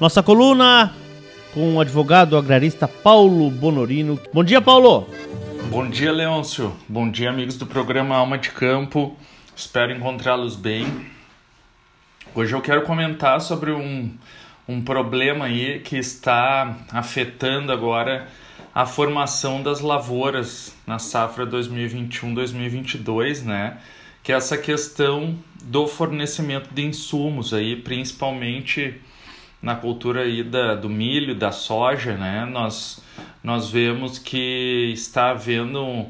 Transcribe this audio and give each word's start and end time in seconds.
nossa 0.00 0.22
coluna 0.22 0.94
com 1.52 1.74
o 1.74 1.80
advogado 1.80 2.36
agrarista 2.36 2.86
Paulo 2.86 3.50
Bonorino. 3.50 4.20
Bom 4.32 4.44
dia, 4.44 4.60
Paulo. 4.60 5.08
Bom 5.70 5.88
dia, 5.88 6.12
Leôncio. 6.12 6.72
Bom 6.88 7.10
dia, 7.10 7.30
amigos 7.30 7.56
do 7.56 7.66
programa 7.66 8.16
Alma 8.16 8.38
de 8.38 8.50
Campo. 8.50 9.16
Espero 9.56 9.92
encontrá-los 9.92 10.54
bem. 10.54 11.06
Hoje 12.32 12.54
eu 12.54 12.60
quero 12.60 12.82
comentar 12.82 13.40
sobre 13.40 13.72
um, 13.72 14.14
um 14.68 14.80
problema 14.82 15.46
aí 15.46 15.80
que 15.80 15.96
está 15.96 16.76
afetando 16.92 17.72
agora 17.72 18.28
a 18.72 18.86
formação 18.86 19.60
das 19.62 19.80
lavouras 19.80 20.76
na 20.86 21.00
safra 21.00 21.44
2021-2022, 21.46 23.42
né? 23.42 23.78
Que 24.22 24.32
é 24.32 24.36
essa 24.36 24.56
questão 24.56 25.36
do 25.64 25.88
fornecimento 25.88 26.72
de 26.72 26.84
insumos 26.84 27.52
aí, 27.52 27.74
principalmente 27.74 29.00
na 29.60 29.74
cultura 29.74 30.22
aí 30.22 30.42
da, 30.42 30.74
do 30.74 30.88
milho, 30.88 31.34
da 31.34 31.50
soja, 31.50 32.16
né? 32.16 32.44
Nós, 32.44 33.02
nós 33.42 33.70
vemos 33.70 34.18
que 34.18 34.92
está 34.92 35.30
havendo 35.30 36.06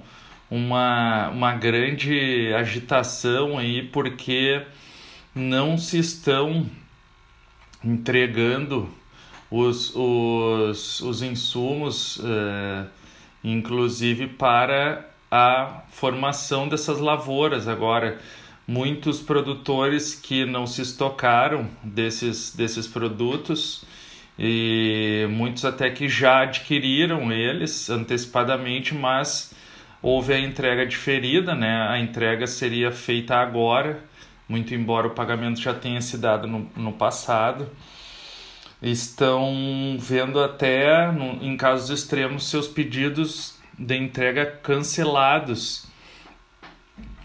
uma, 0.50 1.28
uma 1.28 1.54
grande 1.54 2.52
agitação 2.54 3.58
aí 3.58 3.82
porque 3.82 4.62
não 5.34 5.78
se 5.78 5.98
estão 5.98 6.66
entregando 7.84 8.88
os, 9.50 9.94
os, 9.94 11.00
os 11.00 11.22
insumos, 11.22 12.18
uh, 12.18 12.86
inclusive 13.42 14.26
para 14.26 15.08
a 15.30 15.82
formação 15.90 16.68
dessas 16.68 16.98
lavouras 16.98 17.68
agora 17.68 18.18
muitos 18.68 19.22
produtores 19.22 20.14
que 20.14 20.44
não 20.44 20.66
se 20.66 20.82
estocaram 20.82 21.66
desses, 21.82 22.54
desses 22.54 22.86
produtos 22.86 23.82
e 24.38 25.26
muitos 25.30 25.64
até 25.64 25.88
que 25.88 26.06
já 26.06 26.42
adquiriram 26.42 27.32
eles 27.32 27.88
antecipadamente, 27.88 28.94
mas 28.94 29.54
houve 30.02 30.34
a 30.34 30.38
entrega 30.38 30.84
diferida, 30.84 31.54
né? 31.54 31.88
A 31.88 31.98
entrega 31.98 32.46
seria 32.46 32.92
feita 32.92 33.36
agora, 33.36 34.04
muito 34.46 34.74
embora 34.74 35.06
o 35.06 35.14
pagamento 35.14 35.60
já 35.60 35.72
tenha 35.72 36.02
se 36.02 36.18
dado 36.18 36.46
no, 36.46 36.70
no 36.76 36.92
passado. 36.92 37.70
Estão 38.82 39.96
vendo 39.98 40.40
até, 40.40 41.10
no, 41.10 41.42
em 41.42 41.56
casos 41.56 41.88
extremos, 41.88 42.48
seus 42.48 42.68
pedidos 42.68 43.56
de 43.78 43.96
entrega 43.96 44.44
cancelados 44.44 45.87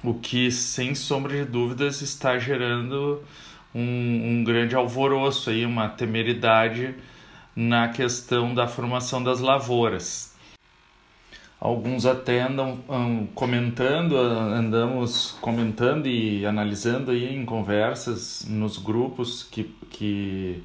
o 0.03 0.13
que 0.13 0.51
sem 0.51 0.93
sombra 0.93 1.37
de 1.37 1.45
dúvidas 1.45 2.01
está 2.01 2.37
gerando 2.37 3.23
um, 3.73 4.39
um 4.39 4.43
grande 4.43 4.75
alvoroço 4.75 5.49
aí, 5.49 5.65
uma 5.65 5.87
temeridade 5.87 6.95
na 7.55 7.87
questão 7.89 8.53
da 8.53 8.67
formação 8.67 9.23
das 9.23 9.39
lavouras. 9.39 10.33
Alguns 11.59 12.05
até 12.05 12.41
andam 12.41 12.79
um, 12.89 13.25
comentando, 13.27 14.17
andamos 14.17 15.37
comentando 15.39 16.07
e 16.07 16.45
analisando 16.45 17.11
aí 17.11 17.33
em 17.33 17.45
conversas 17.45 18.45
nos 18.49 18.77
grupos 18.77 19.43
que, 19.43 19.63
que 19.89 20.61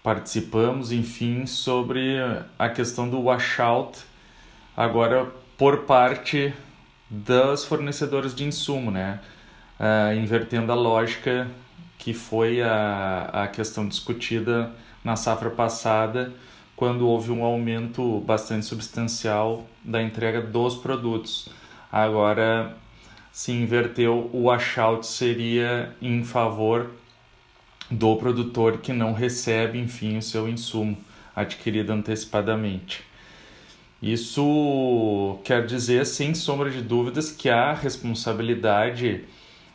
participamos, 0.00 0.92
enfim, 0.92 1.46
sobre 1.46 2.16
a 2.56 2.68
questão 2.68 3.08
do 3.08 3.20
washout 3.22 3.98
agora 4.76 5.26
por 5.56 5.78
parte 5.78 6.54
dos 7.10 7.64
fornecedores 7.64 8.34
de 8.34 8.44
insumo, 8.44 8.90
né? 8.90 9.20
Uh, 9.78 10.14
invertendo 10.18 10.72
a 10.72 10.74
lógica 10.74 11.48
que 11.98 12.14
foi 12.14 12.62
a, 12.62 13.30
a 13.32 13.48
questão 13.48 13.86
discutida 13.86 14.72
na 15.02 15.16
safra 15.16 15.50
passada, 15.50 16.32
quando 16.76 17.08
houve 17.08 17.32
um 17.32 17.42
aumento 17.42 18.20
bastante 18.20 18.66
substancial 18.66 19.66
da 19.84 20.00
entrega 20.00 20.40
dos 20.40 20.76
produtos. 20.76 21.48
Agora 21.90 22.76
se 23.32 23.52
inverteu, 23.52 24.30
o 24.32 24.44
washout 24.44 25.06
seria 25.06 25.94
em 26.00 26.22
favor 26.22 26.90
do 27.90 28.16
produtor 28.16 28.78
que 28.78 28.92
não 28.92 29.12
recebe, 29.12 29.78
enfim, 29.78 30.18
o 30.18 30.22
seu 30.22 30.48
insumo 30.48 30.96
adquirido 31.34 31.92
antecipadamente. 31.92 33.07
Isso 34.02 35.40
quer 35.44 35.66
dizer, 35.66 36.06
sem 36.06 36.32
sombra 36.34 36.70
de 36.70 36.80
dúvidas, 36.80 37.32
que 37.32 37.48
há 37.48 37.72
responsabilidade, 37.72 39.24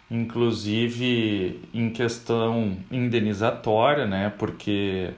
inclusive 0.10 1.60
em 1.74 1.90
questão 1.90 2.78
indenizatória, 2.90 4.06
né? 4.06 4.32
Porque 4.38 5.12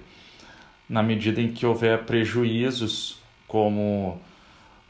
na 0.89 1.03
medida 1.03 1.39
em 1.39 1.51
que 1.51 1.66
houver 1.66 2.03
prejuízos, 2.05 3.19
como 3.47 4.19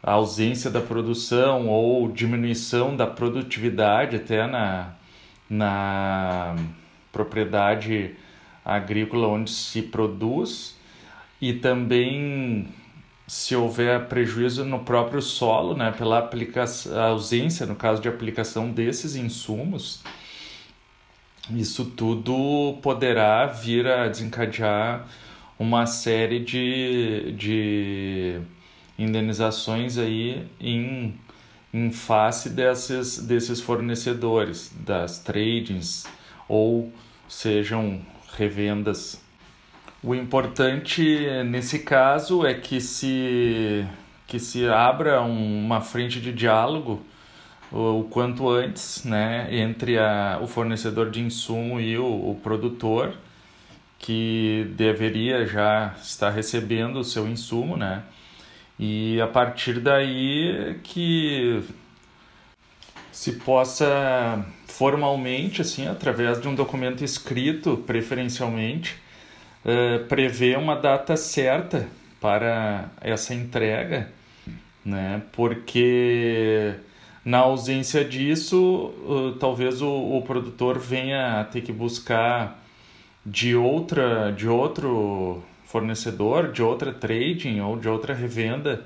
a 0.01 0.11
ausência 0.13 0.69
da 0.69 0.79
produção 0.79 1.67
ou 1.67 2.09
diminuição 2.09 2.95
da 2.95 3.07
produtividade 3.07 4.15
até 4.15 4.47
na, 4.47 4.93
na 5.49 6.55
propriedade 7.11 8.15
agrícola 8.63 9.27
onde 9.27 9.51
se 9.51 9.81
produz, 9.81 10.79
e 11.41 11.53
também 11.53 12.67
se 13.27 13.55
houver 13.55 14.07
prejuízo 14.07 14.63
no 14.63 14.79
próprio 14.79 15.21
solo, 15.21 15.75
né, 15.75 15.91
pela 15.91 16.19
aplicação, 16.19 16.97
ausência, 16.99 17.65
no 17.65 17.75
caso 17.75 18.01
de 18.01 18.07
aplicação 18.07 18.71
desses 18.71 19.15
insumos, 19.15 20.03
isso 21.49 21.85
tudo 21.85 22.77
poderá 22.81 23.45
vir 23.47 23.87
a 23.87 24.07
desencadear 24.07 25.07
uma 25.57 25.85
série 25.85 26.39
de, 26.39 27.33
de 27.37 28.41
indenizações 28.97 29.97
aí 29.97 30.47
em, 30.59 31.19
em 31.73 31.91
face 31.91 32.49
desses, 32.49 33.19
desses 33.19 33.61
fornecedores, 33.61 34.71
das 34.79 35.19
tradings 35.19 36.05
ou 36.47 36.91
sejam 37.27 38.01
revendas 38.37 39.24
o 40.05 40.13
importante 40.13 41.25
nesse 41.45 41.79
caso 41.79 42.45
é 42.45 42.53
que 42.53 42.79
se, 42.79 43.85
que 44.27 44.39
se 44.39 44.67
abra 44.67 45.21
uma 45.21 45.81
frente 45.81 46.21
de 46.21 46.31
diálogo 46.31 47.03
o, 47.71 48.01
o 48.01 48.03
quanto 48.03 48.47
antes 48.47 49.03
né, 49.03 49.47
entre 49.51 49.97
a, 49.97 50.39
o 50.41 50.47
fornecedor 50.47 51.09
de 51.09 51.21
insumo 51.21 51.81
e 51.81 51.97
o, 51.97 52.05
o 52.05 52.39
produtor, 52.43 53.13
que 53.97 54.71
deveria 54.75 55.45
já 55.47 55.95
estar 56.01 56.29
recebendo 56.29 56.99
o 56.99 57.03
seu 57.03 57.27
insumo, 57.27 57.75
né? 57.75 58.03
E 58.77 59.19
a 59.21 59.27
partir 59.27 59.79
daí 59.79 60.79
que 60.83 61.63
se 63.11 63.33
possa 63.33 64.45
formalmente, 64.67 65.61
assim, 65.61 65.87
através 65.87 66.39
de 66.39 66.47
um 66.47 66.53
documento 66.53 67.03
escrito, 67.03 67.77
preferencialmente, 67.77 68.97
uh, 69.65 70.05
prevê 70.05 70.55
uma 70.55 70.75
data 70.75 71.17
certa 71.17 71.87
para 72.21 72.89
essa 73.01 73.33
entrega, 73.33 74.09
né? 74.85 75.21
Porque 75.31 76.75
na 77.23 77.39
ausência 77.39 78.05
disso, 78.05 78.93
uh, 79.07 79.33
talvez 79.39 79.81
o, 79.81 79.89
o 79.89 80.21
produtor 80.21 80.77
venha 80.77 81.41
a 81.41 81.43
ter 81.43 81.61
que 81.61 81.73
buscar 81.73 82.63
de 83.25 83.55
outra, 83.55 84.31
de 84.31 84.47
outro 84.47 85.43
fornecedor, 85.65 86.51
de 86.51 86.61
outra 86.61 86.93
trading 86.93 87.59
ou 87.59 87.77
de 87.77 87.89
outra 87.89 88.13
revenda 88.13 88.85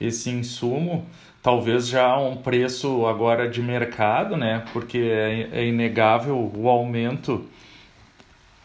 esse 0.00 0.30
insumo, 0.30 1.04
talvez 1.42 1.88
já 1.88 2.06
a 2.06 2.20
um 2.20 2.36
preço 2.36 3.06
agora 3.06 3.48
de 3.48 3.60
mercado, 3.60 4.36
né? 4.36 4.64
Porque 4.72 4.98
é, 4.98 5.48
é 5.52 5.66
inegável 5.66 6.50
o 6.54 6.68
aumento 6.68 7.44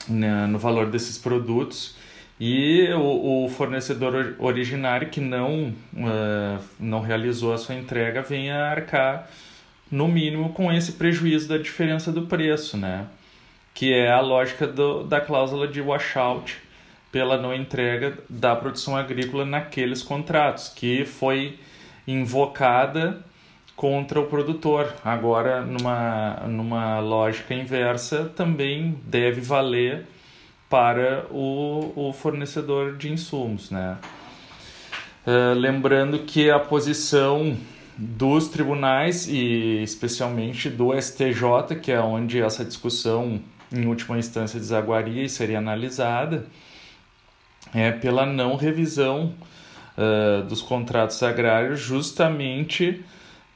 né, 0.08 0.46
no 0.48 0.58
valor 0.58 0.90
desses 0.90 1.18
produtos 1.18 1.96
e 2.40 2.90
o, 2.94 3.46
o 3.46 3.50
fornecedor 3.50 4.36
originário 4.40 5.10
que 5.10 5.22
não, 5.22 5.74
uh, 5.94 6.60
não 6.80 7.00
realizou 7.00 7.54
a 7.54 7.58
sua 7.58 7.76
entrega 7.76 8.22
vem 8.22 8.52
a 8.52 8.70
arcar 8.70 9.30
no 9.90 10.08
mínimo 10.08 10.50
com 10.54 10.72
esse 10.72 10.94
prejuízo 10.94 11.48
da 11.48 11.58
diferença 11.58 12.12
do 12.12 12.24
preço, 12.24 12.76
né? 12.76 13.08
que 13.76 13.94
é 13.94 14.10
a 14.10 14.22
lógica 14.22 14.66
do, 14.66 15.04
da 15.04 15.20
cláusula 15.20 15.68
de 15.68 15.82
washout 15.82 16.58
pela 17.12 17.38
não 17.38 17.54
entrega 17.54 18.18
da 18.30 18.56
produção 18.56 18.96
agrícola 18.96 19.46
naqueles 19.46 20.02
contratos, 20.02 20.70
que 20.70 21.06
foi 21.06 21.60
invocada 22.08 23.24
contra 23.76 24.20
o 24.20 24.26
produtor. 24.28 24.94
Agora, 25.04 25.62
numa, 25.62 26.44
numa 26.48 27.00
lógica 27.00 27.54
inversa, 27.54 28.32
também 28.36 29.00
deve 29.06 29.42
valer 29.42 30.06
para 30.70 31.26
o, 31.30 31.94
o 31.96 32.14
fornecedor 32.14 32.98
de 32.98 33.12
insumos. 33.12 33.70
Né? 33.70 33.98
Uh, 35.26 35.54
lembrando 35.58 36.20
que 36.20 36.50
a 36.50 36.60
posição 36.60 37.58
dos 37.98 38.48
tribunais 38.48 39.28
e 39.28 39.82
especialmente 39.84 40.70
do 40.70 40.94
STJ, 41.00 41.80
que 41.82 41.92
é 41.92 42.00
onde 42.00 42.42
essa 42.42 42.64
discussão 42.66 43.40
em 43.72 43.86
última 43.86 44.18
instância 44.18 44.60
desaguaria 44.60 45.24
e 45.24 45.30
seria 45.30 45.58
analisada, 45.58 46.46
é 47.74 47.92
pela 47.92 48.26
não 48.26 48.56
revisão 48.56 49.34
uh, 49.98 50.44
dos 50.44 50.62
contratos 50.62 51.22
agrários, 51.24 51.80
justamente 51.80 53.04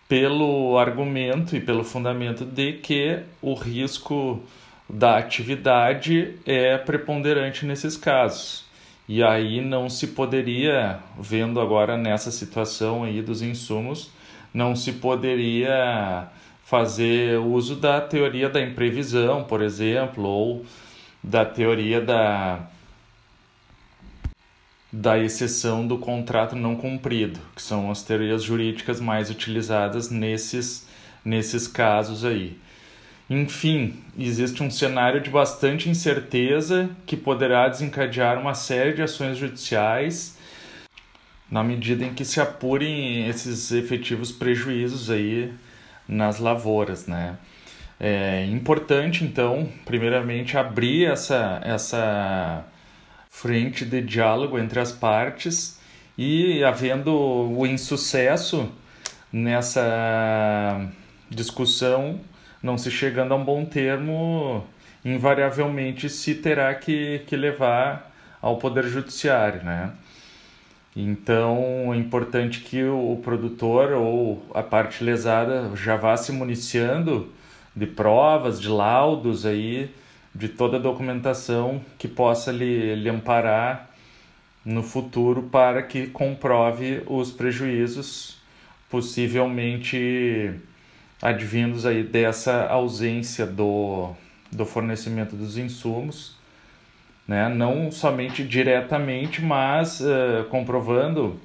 pelo 0.10 0.80
argumento 0.80 1.56
e 1.56 1.62
pelo 1.62 1.84
fundamento 1.84 2.44
de 2.44 2.74
que 2.74 3.20
o 3.40 3.54
risco 3.54 4.42
da 4.90 5.20
atividade 5.20 6.34
é 6.48 6.80
preponderante 6.80 7.64
nesses 7.64 7.96
casos. 7.96 8.66
E 9.08 9.24
aí 9.24 9.62
não 9.62 9.88
se 9.88 10.08
poderia, 10.08 10.98
vendo 11.20 11.62
agora 11.62 11.96
nessa 11.96 12.32
situação 12.32 13.04
aí 13.04 13.22
dos 13.22 13.44
insumos, 13.44 14.10
não 14.52 14.76
se 14.76 14.94
poderia 14.94 16.28
fazer 16.64 17.38
uso 17.40 17.76
da 17.76 18.02
teoria 18.02 18.50
da 18.50 18.62
imprevisão, 18.62 19.44
por 19.44 19.62
exemplo, 19.62 20.24
ou 20.24 20.66
da 21.24 21.46
teoria 21.46 22.02
da 22.02 22.68
da 24.92 25.20
exceção 25.20 25.86
do 25.88 25.98
contrato 25.98 26.56
não 26.56 26.76
cumprido, 26.76 27.40
que 27.56 27.62
são 27.62 27.92
as 27.92 28.02
teorias 28.02 28.44
jurídicas 28.44 29.00
mais 29.00 29.30
utilizadas 29.30 30.10
nesses, 30.10 30.88
nesses 31.24 31.68
casos 31.68 32.26
aí. 32.26 32.58
Enfim, 33.30 34.04
existe 34.18 34.64
um 34.64 34.72
cenário 34.72 35.22
de 35.22 35.30
bastante 35.30 35.88
incerteza 35.88 36.90
que 37.06 37.16
poderá 37.16 37.68
desencadear 37.68 38.40
uma 38.40 38.56
série 38.56 38.94
de 38.94 39.04
ações 39.04 39.38
judiciais 39.38 40.36
na 41.50 41.64
medida 41.64 42.04
em 42.04 42.14
que 42.14 42.26
se 42.26 42.42
apurem 42.42 43.28
esses 43.28 43.72
efetivos 43.72 44.32
prejuízos 44.32 45.12
aí 45.12 45.54
nas 46.08 46.40
lavouras, 46.40 47.06
né? 47.06 47.38
É 48.00 48.46
importante, 48.46 49.24
então, 49.24 49.70
primeiramente, 49.86 50.58
abrir 50.58 51.06
essa, 51.06 51.60
essa 51.64 52.66
frente 53.30 53.86
de 53.86 54.02
diálogo 54.02 54.58
entre 54.60 54.80
as 54.80 54.92
partes 54.92 55.80
e, 56.18 56.64
havendo 56.64 57.14
o 57.14 57.66
insucesso 57.66 58.70
nessa 59.32 60.90
discussão, 61.30 62.20
não 62.62 62.78
se 62.78 62.92
chegando 62.92 63.34
a 63.34 63.38
um 63.38 63.46
bom 63.46 63.64
termo, 63.64 64.66
invariavelmente 65.06 66.10
se 66.10 66.36
terá 66.36 66.74
que, 66.76 67.20
que 67.28 67.38
levar 67.38 68.12
ao 68.42 68.58
Poder 68.58 68.86
Judiciário, 68.86 69.64
né? 69.64 69.94
Então 70.96 71.94
é 71.94 71.98
importante 71.98 72.60
que 72.62 72.84
o 72.84 73.20
produtor 73.24 73.94
ou 73.94 74.44
a 74.54 74.64
parte 74.64 75.04
lesada 75.04 75.72
já 75.76 75.96
vá 75.96 76.18
se 76.18 76.32
municiando 76.32 77.32
de 77.76 77.86
provas, 77.86 78.60
de 78.60 78.68
laudos 78.68 79.46
aí, 79.46 79.94
de 80.34 80.48
toda 80.48 80.78
a 80.78 80.80
documentação 80.80 81.82
que 81.98 82.08
possa 82.08 82.52
lhe, 82.52 82.96
lhe 82.96 83.10
amparar 83.10 83.90
no 84.64 84.84
futuro 84.84 85.44
para 85.44 85.82
que 85.82 86.08
comprove 86.08 87.02
os 87.08 87.32
prejuízos 87.32 88.38
possivelmente 88.90 90.54
advindos 91.22 91.86
aí 91.86 92.04
dessa 92.04 92.66
ausência 92.68 93.46
do, 93.46 94.12
do 94.52 94.66
fornecimento 94.66 95.36
dos 95.36 95.58
insumos, 95.58 96.36
né? 97.28 97.50
não 97.50 97.92
somente 97.92 98.44
diretamente, 98.44 99.42
mas 99.42 100.00
uh, 100.02 100.46
comprovando 100.50 101.40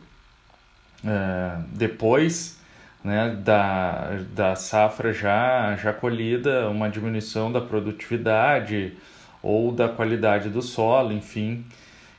uh, 1.04 1.62
depois 1.72 2.58
né, 3.04 3.36
da, 3.44 4.18
da 4.34 4.56
safra 4.56 5.12
já, 5.12 5.76
já 5.76 5.92
colhida 5.92 6.70
uma 6.70 6.88
diminuição 6.88 7.52
da 7.52 7.60
produtividade 7.60 8.94
ou 9.42 9.70
da 9.70 9.88
qualidade 9.88 10.48
do 10.48 10.62
solo, 10.62 11.12
enfim, 11.12 11.66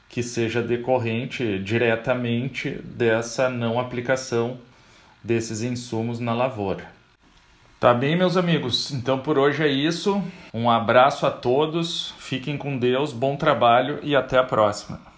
que 0.07 0.21
seja 0.21 0.61
decorrente 0.61 1.57
diretamente 1.57 2.69
dessa 2.83 3.49
não 3.49 3.79
aplicação 3.79 4.59
desses 5.23 5.63
insumos 5.63 6.19
na 6.19 6.35
lavoura. 6.35 6.85
Tá 7.79 7.93
bem, 7.93 8.15
meus 8.15 8.37
amigos? 8.37 8.91
Então 8.91 9.19
por 9.19 9.39
hoje 9.39 9.63
é 9.63 9.67
isso. 9.67 10.23
Um 10.53 10.69
abraço 10.69 11.25
a 11.25 11.31
todos, 11.31 12.13
fiquem 12.19 12.57
com 12.57 12.77
Deus, 12.77 13.11
bom 13.11 13.35
trabalho 13.35 13.99
e 14.03 14.15
até 14.15 14.37
a 14.37 14.43
próxima. 14.43 15.14